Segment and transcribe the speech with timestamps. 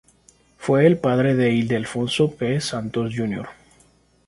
[0.57, 2.59] Fue el padre de Ildefonso P.
[2.59, 3.47] Santos, Jr.